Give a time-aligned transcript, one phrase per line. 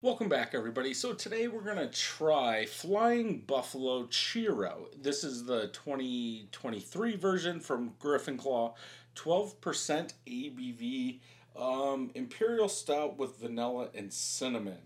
[0.00, 0.94] Welcome back, everybody.
[0.94, 4.86] So today we're going to try Flying Buffalo Churro.
[5.02, 8.76] This is the 2023 version from Griffin Claw.
[9.16, 11.18] 12% ABV
[11.60, 14.78] um, Imperial Stout with vanilla and cinnamon.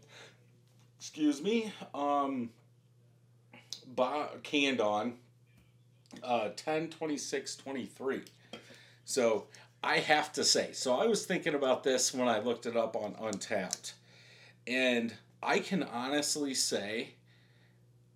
[0.99, 1.75] Excuse me.
[1.95, 2.49] Um,
[4.43, 5.17] canned on
[6.23, 8.23] uh, 10, 26, 23.
[9.05, 9.45] So
[9.85, 12.97] I have to say, so I was thinking about this when I looked it up
[12.97, 13.93] on Untappd
[14.67, 17.15] and I can honestly say,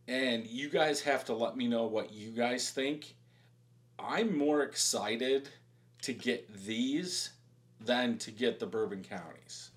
[0.08, 3.14] and you guys have to let me know what you guys think.
[3.98, 5.48] I'm more excited
[6.02, 7.30] to get these
[7.80, 9.70] than to get the bourbon counties.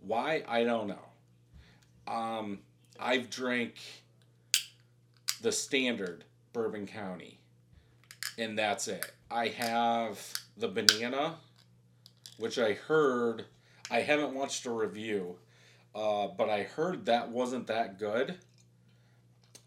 [0.00, 0.42] Why?
[0.46, 2.12] I don't know.
[2.12, 2.58] Um,
[2.98, 3.74] I've drank
[5.40, 7.38] the standard bourbon county,
[8.36, 9.12] and that's it.
[9.30, 10.20] I have
[10.56, 11.36] the banana,
[12.36, 13.46] which I heard.
[13.90, 15.36] I haven't watched a review
[15.94, 18.36] uh, but I heard that wasn't that good.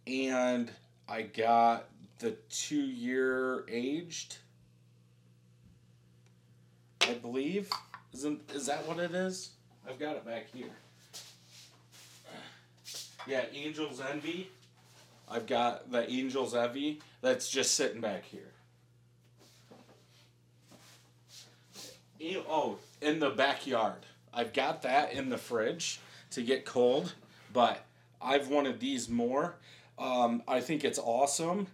[0.07, 0.71] And
[1.07, 1.85] I got
[2.19, 4.37] the two year aged,
[7.01, 7.69] I believe.
[8.13, 9.51] Isn't is that what it is?
[9.87, 10.69] I've got it back here.
[13.27, 14.49] Yeah, Angel's Envy.
[15.29, 18.51] I've got the Angel's Envy that's just sitting back here.
[22.47, 24.05] Oh, in the backyard.
[24.33, 25.99] I've got that in the fridge
[26.33, 27.13] to get cold,
[27.51, 27.85] but
[28.21, 29.55] I've wanted these more.
[29.97, 31.67] Um, I think it's awesome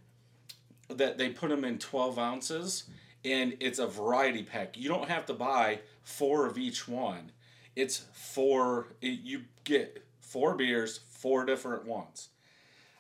[0.90, 2.86] that they put them in 12 ounces
[3.24, 4.78] and it's a variety pack.
[4.78, 7.32] You don't have to buy four of each one.
[7.76, 12.30] It's four, it, you get four beers, four different ones.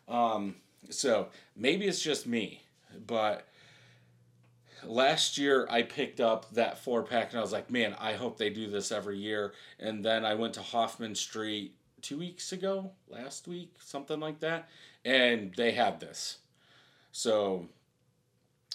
[0.07, 0.55] Um,
[0.89, 2.63] so maybe it's just me,
[3.05, 3.47] but
[4.85, 8.37] last year I picked up that four pack and I was like, man, I hope
[8.37, 9.53] they do this every year.
[9.79, 14.69] And then I went to Hoffman Street two weeks ago, last week, something like that,
[15.03, 16.39] and they had this.
[17.11, 17.67] So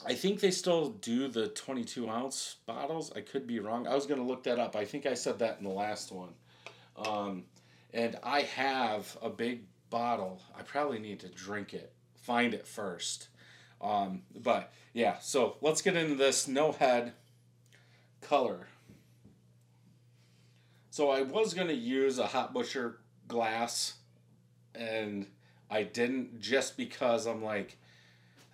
[0.07, 3.13] I think they still do the 22 ounce bottles.
[3.15, 3.87] I could be wrong.
[3.87, 4.77] I was going to look that up.
[4.77, 6.35] I think I said that in the last one.
[6.97, 7.45] Um,
[7.93, 10.43] and I have a big bottle.
[10.59, 13.29] I probably need to drink it, find it first.
[13.81, 17.13] Um, but yeah, so let's get into this no head
[18.21, 18.69] color.
[20.91, 23.95] So I was to use a Hot Butcher glass
[24.75, 25.27] and
[25.71, 27.79] I didn't just because I'm like,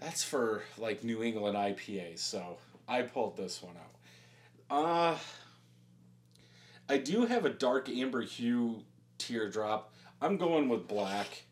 [0.00, 2.20] that's for like New England IPAs.
[2.20, 2.56] So
[2.88, 4.76] I pulled this one out.
[4.76, 5.18] Uh,
[6.88, 8.82] I do have a dark amber hue
[9.18, 9.92] teardrop.
[10.20, 11.44] I'm going with black.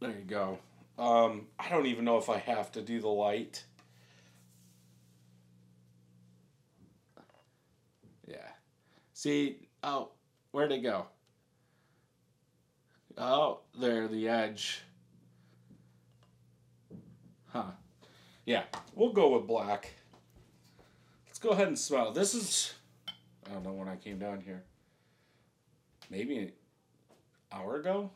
[0.00, 0.58] There you go.
[0.98, 3.64] Um, I don't even know if I have to do the light.
[8.26, 8.48] Yeah.
[9.12, 10.10] See, oh,
[10.52, 11.06] where'd it go?
[13.18, 14.82] Oh, there, the edge.
[17.46, 17.72] Huh.
[18.46, 18.62] Yeah,
[18.94, 19.92] we'll go with black.
[21.26, 22.12] Let's go ahead and smell.
[22.12, 22.72] This is,
[23.46, 24.62] I don't know when I came down here.
[26.08, 26.52] Maybe an
[27.52, 28.10] hour ago?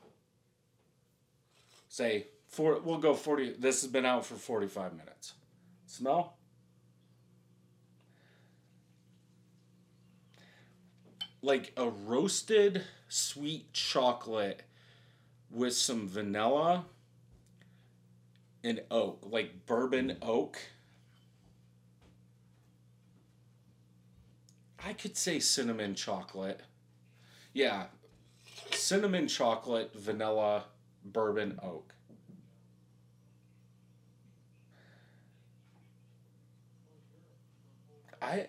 [1.95, 5.35] Say four we'll go 40 this has been out for 45 minutes.
[5.87, 6.37] Smell?
[11.41, 14.63] Like a roasted sweet chocolate
[15.53, 16.87] with some vanilla
[18.65, 20.59] and oak like bourbon oak.
[24.85, 26.63] I could say cinnamon chocolate.
[27.53, 27.85] Yeah
[28.73, 30.65] cinnamon chocolate vanilla
[31.05, 31.95] bourbon oak.
[38.21, 38.47] I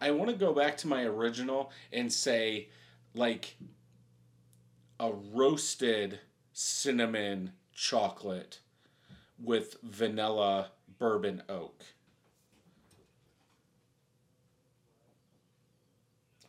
[0.00, 2.68] I want to go back to my original and say
[3.14, 3.56] like
[5.00, 6.20] a roasted
[6.52, 8.60] cinnamon chocolate
[9.42, 11.82] with vanilla bourbon oak.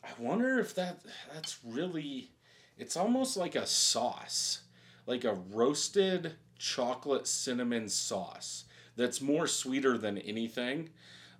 [0.04, 1.02] I wonder if that
[1.34, 2.32] that's really
[2.78, 4.62] it's almost like a sauce
[5.08, 8.66] like a roasted chocolate cinnamon sauce
[8.96, 10.90] that's more sweeter than anything.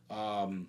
[0.10, 0.68] Um,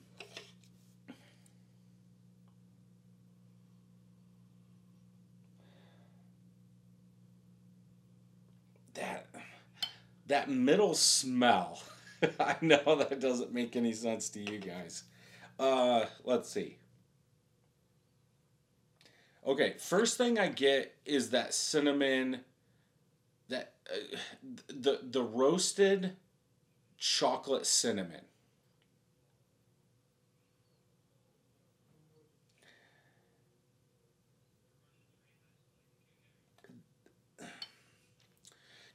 [8.94, 9.28] that
[10.26, 11.80] that middle smell.
[12.40, 15.04] I know that doesn't make any sense to you guys.
[15.58, 16.78] Uh, let's see.
[19.46, 22.40] Okay, first thing I get is that cinnamon
[23.48, 24.16] that uh,
[24.68, 26.16] the the roasted
[26.98, 28.22] chocolate cinnamon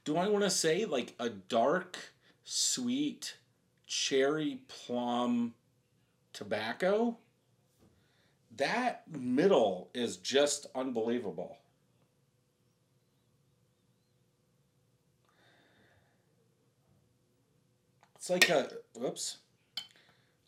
[0.04, 1.96] do I want to say like a dark,
[2.44, 3.36] sweet
[3.86, 5.54] cherry plum
[6.32, 7.16] tobacco?
[8.56, 11.56] That middle is just unbelievable.
[18.24, 19.36] It's like a whoops.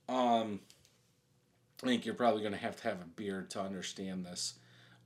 [0.08, 0.60] Um
[1.82, 4.54] I think you're probably going to have to have a beard to understand this.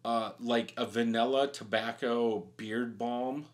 [0.04, 3.46] Uh, like a vanilla tobacco beard balm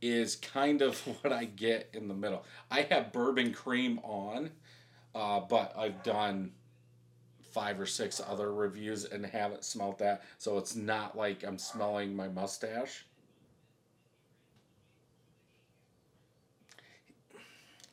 [0.00, 2.46] is kind of what I get in the middle.
[2.70, 4.48] I have bourbon cream on,
[5.14, 6.52] uh, but I've done
[7.42, 12.16] five or six other reviews and haven't smelled that, so it's not like I'm smelling
[12.16, 13.04] my mustache.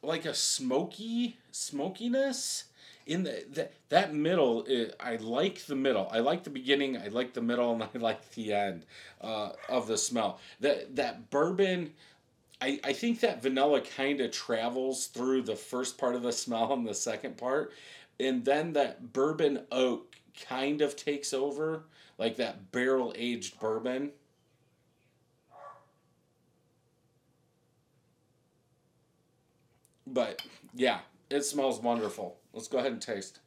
[0.02, 2.66] Like a smoky smokiness
[3.06, 6.08] in the, the that middle is, i like the middle.
[6.12, 8.86] I like the beginning i like the middle and i like the end
[9.22, 10.40] uh, of the smell.
[10.60, 11.94] That that bourbon
[12.62, 16.72] I, I think that vanilla kind of travels through the first part of the smell
[16.74, 17.74] and the second part
[18.20, 20.16] and then that bourbon oak
[20.48, 21.84] kind of takes over
[22.18, 24.12] like that barrel aged bourbon
[30.14, 30.42] but
[30.74, 33.40] yeah it smells wonderful Let's go ahead and taste.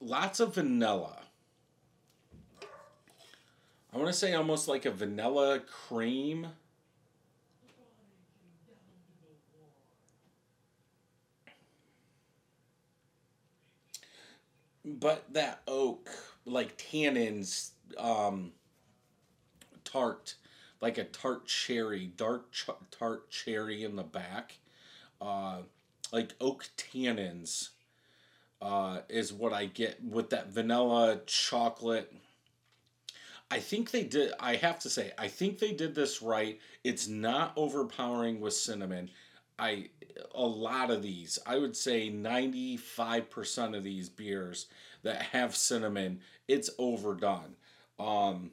[0.00, 1.18] Lots of vanilla.
[3.92, 6.46] I want to say almost like a vanilla cream.
[14.84, 16.08] But that oak,
[16.46, 18.52] like tannins, um,
[19.84, 20.34] tart,
[20.80, 24.58] like a tart cherry, dark ch- tart cherry in the back,
[25.20, 25.58] uh,
[26.12, 27.70] like oak tannins.
[28.60, 32.12] Uh, is what I get with that vanilla chocolate.
[33.52, 34.32] I think they did.
[34.40, 36.58] I have to say, I think they did this right.
[36.82, 39.10] It's not overpowering with cinnamon.
[39.58, 39.90] I
[40.34, 44.66] a lot of these, I would say ninety five percent of these beers
[45.04, 47.54] that have cinnamon, it's overdone.
[47.98, 48.50] Um,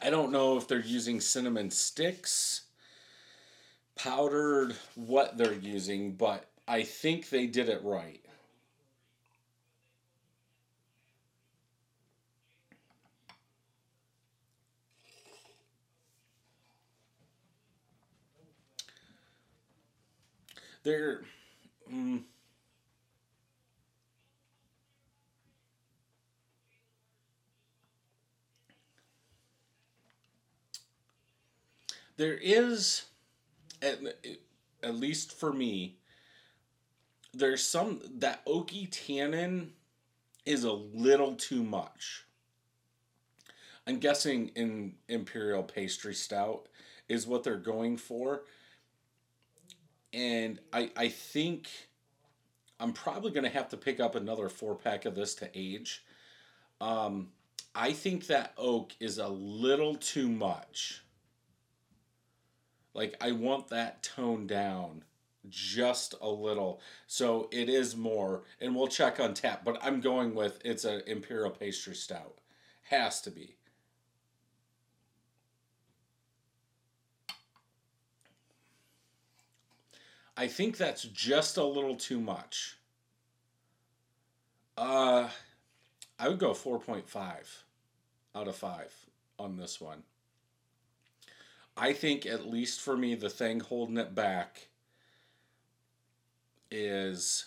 [0.00, 2.62] I don't know if they're using cinnamon sticks,
[3.96, 8.24] powdered, what they're using, but I think they did it right.
[20.82, 21.24] They're.
[21.92, 22.24] Mm,
[32.16, 33.04] there is
[33.82, 33.98] at,
[34.82, 35.96] at least for me
[37.34, 39.72] there's some that oaky tannin
[40.46, 42.24] is a little too much.
[43.86, 46.68] I'm guessing in imperial pastry stout
[47.08, 48.42] is what they're going for.
[50.12, 51.68] And i i think
[52.80, 56.04] i'm probably going to have to pick up another four pack of this to age.
[56.80, 57.28] Um
[57.74, 61.02] i think that oak is a little too much
[62.96, 65.04] like I want that toned down
[65.48, 66.80] just a little.
[67.06, 71.50] So it is more, and we'll check Untappd, but I'm going with it's an Imperial
[71.50, 72.38] Pastry Stout.
[72.84, 73.56] Has to be.
[80.38, 82.78] I think that's just a little too much.
[84.76, 85.28] Uh,
[86.18, 87.04] I would go 4.5
[88.34, 88.92] out of 5
[89.38, 90.02] on this one.
[91.76, 94.68] I think, at least for me, the thing holding it back
[96.70, 97.46] is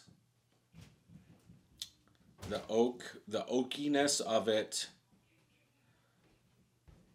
[2.50, 4.88] the oak, the oakiness of it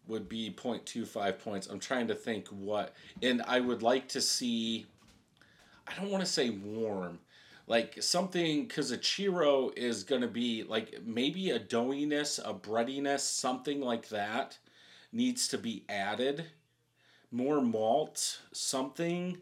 [0.07, 1.67] would be 0.25 points.
[1.67, 2.93] I'm trying to think what,
[3.23, 4.85] and I would like to see,
[5.87, 7.19] I don't want to say warm,
[7.67, 13.23] like something, because a Churro is going to be like maybe a doughiness, a breadiness,
[13.23, 14.57] something like that
[15.11, 16.45] needs to be added
[17.35, 19.37] more malt, something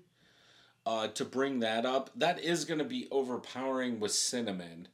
[0.86, 2.10] uh, to bring that up.
[2.16, 4.88] That is going to be overpowering with cinnamon.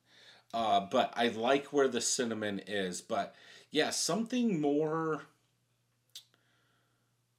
[0.54, 3.02] Uh, but I like where the cinnamon is.
[3.02, 3.36] But
[3.72, 5.22] yeah, something more,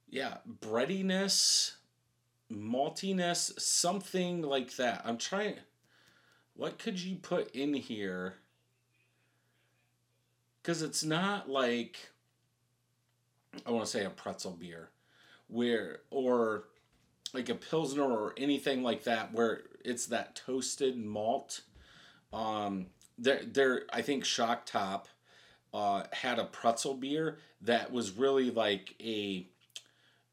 [0.09, 1.77] yeah, breadiness,
[2.51, 5.03] maltiness, something like that.
[5.05, 5.55] I'm trying,
[6.55, 8.35] what could you put in here?
[10.61, 12.09] Because it's not like,
[13.65, 14.89] I want to say a pretzel beer
[15.51, 16.65] where or
[17.33, 21.61] like a pilsner or anything like that where it's that toasted malt
[22.33, 25.07] um, there there I think Shock Top
[25.73, 29.47] uh, had a pretzel beer that was really like a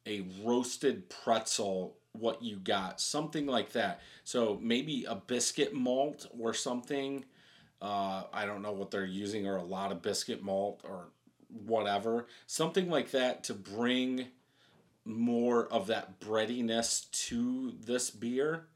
[0.06, 4.00] a roasted pretzel what you got something like that.
[4.24, 7.24] So maybe a biscuit malt or something
[7.80, 11.08] uh, i don't know what they're using or a lot of biscuit malt or
[11.48, 14.26] whatever something like that to bring
[15.08, 18.66] more of that breadiness to this beer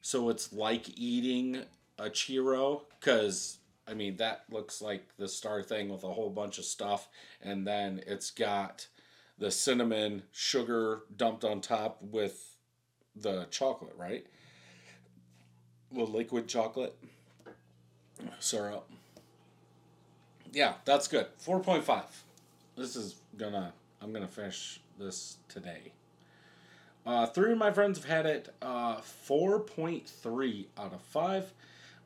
[0.00, 1.64] so it's like eating
[1.98, 6.58] a churro because I mean that looks like the star thing with a whole bunch
[6.58, 7.08] of stuff,
[7.42, 8.86] and then it's got
[9.38, 12.56] the cinnamon sugar dumped on top with
[13.14, 14.26] the chocolate, right?
[15.92, 16.96] The liquid chocolate
[18.38, 18.90] syrup.
[20.52, 21.26] Yeah, that's good.
[21.36, 22.24] Four point five.
[22.76, 23.74] This is gonna.
[24.00, 25.92] I'm gonna finish this today.
[27.06, 28.52] Uh, three of my friends have had it.
[28.60, 31.52] Uh, 4.3 out of 5.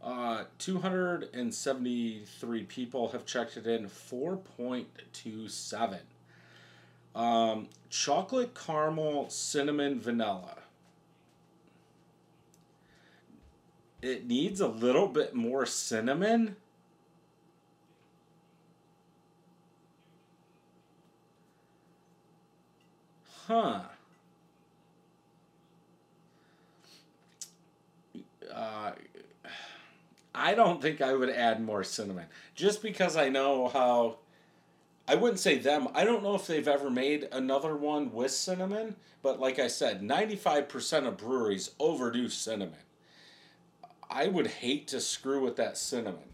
[0.03, 3.89] Uh, 273 people have checked it in.
[3.89, 5.99] 4.27.
[7.15, 10.57] Um, chocolate caramel cinnamon vanilla.
[14.01, 16.57] It needs a little bit more cinnamon.
[23.47, 23.81] Huh.
[28.53, 28.93] Uh,
[30.35, 32.27] I don't think I would add more cinnamon.
[32.55, 34.19] Just because I know how.
[35.09, 35.89] I wouldn't say them.
[35.95, 40.01] I don't know if they've ever made another one with cinnamon, but like I said,
[40.01, 42.79] 95% of breweries overdo cinnamon.
[44.09, 46.31] I would hate to screw with that cinnamon.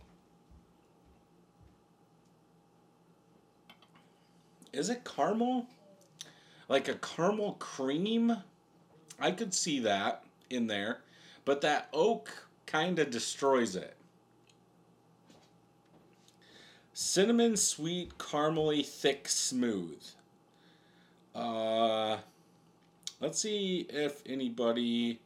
[4.73, 5.67] Is it caramel?
[6.69, 8.37] Like a caramel cream?
[9.19, 11.01] I could see that in there,
[11.45, 13.95] but that oak kind of destroys it.
[16.93, 20.03] Cinnamon sweet, caramely, thick, smooth.
[21.35, 22.19] Uh,
[23.21, 25.21] let's see if anybody.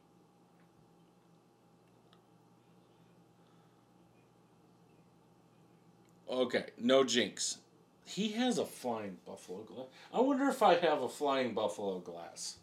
[6.29, 7.57] Okay, no jinx.
[8.05, 9.87] He has a flying buffalo glass.
[10.13, 12.57] I wonder if I have a flying buffalo glass.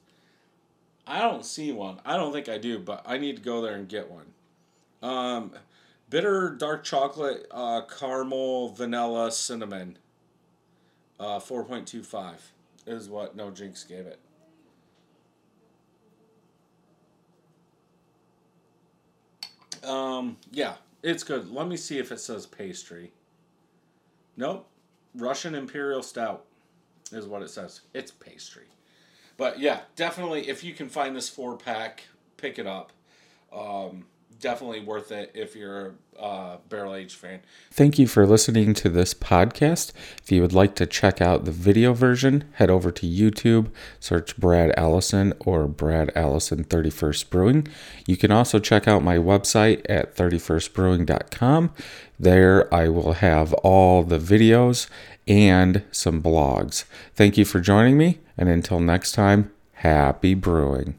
[1.07, 2.01] I don't see one.
[2.05, 4.27] I don't think I do, but I need to go there and get one.
[5.03, 5.53] Um,
[6.09, 9.99] bitter dark chocolate, uh, caramel, vanilla, cinnamon.
[11.19, 12.35] Uh, 4.25
[12.87, 14.19] is what No Jinx gave it.
[19.85, 21.51] Um, yeah, it's good.
[21.51, 23.13] Let me see if it says pastry.
[24.37, 24.70] Nope.
[25.15, 26.45] Russian Imperial Stout
[27.13, 27.83] is what it says.
[27.95, 28.67] It's pastry.
[29.37, 32.05] But yeah, definitely if you can find this four pack,
[32.37, 32.93] pick it up.
[33.53, 34.07] Um,
[34.41, 37.41] definitely worth it if you're a uh, barrel age fan.
[37.71, 39.93] Thank you for listening to this podcast.
[40.23, 43.71] If you would like to check out the video version, head over to YouTube,
[44.01, 47.69] search Brad Allison or Brad Allison 31st Brewing.
[48.07, 51.73] You can also check out my website at 31stbrewing.com.
[52.19, 54.89] There I will have all the videos
[55.27, 56.85] and some blogs.
[57.15, 60.97] Thank you for joining me, and until next time, happy brewing.